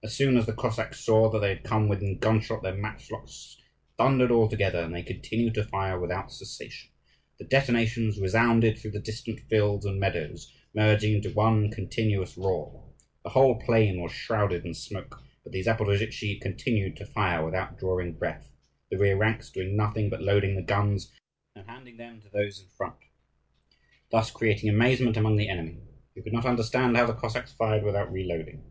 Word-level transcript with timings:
As 0.00 0.16
soon 0.16 0.36
as 0.36 0.46
the 0.46 0.54
Cossacks 0.54 1.00
saw 1.04 1.28
that 1.28 1.40
they 1.40 1.48
had 1.50 1.64
come 1.64 1.88
within 1.88 2.20
gunshot, 2.20 2.62
their 2.62 2.76
matchlocks 2.76 3.60
thundered 3.98 4.30
all 4.30 4.48
together, 4.48 4.80
and 4.80 4.94
they 4.94 5.02
continued 5.02 5.54
to 5.54 5.64
fire 5.64 5.98
without 5.98 6.32
cessation. 6.32 6.90
The 7.40 7.44
detonations 7.44 8.18
resounded 8.18 8.78
through 8.78 8.92
the 8.92 9.00
distant 9.00 9.40
fields 9.50 9.84
and 9.84 9.98
meadows, 9.98 10.54
merging 10.72 11.16
into 11.16 11.32
one 11.34 11.72
continuous 11.72 12.38
roar. 12.38 12.88
The 13.24 13.30
whole 13.30 13.56
plain 13.60 14.00
was 14.00 14.12
shrouded 14.12 14.64
in 14.64 14.72
smoke, 14.72 15.20
but 15.42 15.52
the 15.52 15.62
Zaporozhtzi 15.64 16.40
continued 16.40 16.96
to 16.98 17.04
fire 17.04 17.44
without 17.44 17.76
drawing 17.76 18.12
breath 18.14 18.52
the 18.90 18.98
rear 18.98 19.16
ranks 19.16 19.50
doing 19.50 19.76
nothing 19.76 20.08
but 20.10 20.22
loading 20.22 20.54
the 20.54 20.62
guns 20.62 21.12
and 21.56 21.68
handing 21.68 21.96
them 21.96 22.20
to 22.22 22.28
those 22.30 22.60
in 22.62 22.68
front, 22.68 22.94
thus 24.12 24.30
creating 24.30 24.70
amazement 24.70 25.16
among 25.16 25.36
the 25.36 25.48
enemy, 25.48 25.78
who 26.14 26.22
could 26.22 26.32
not 26.32 26.46
understand 26.46 26.96
how 26.96 27.04
the 27.04 27.14
Cossacks 27.14 27.52
fired 27.52 27.82
without 27.82 28.10
reloading. 28.12 28.62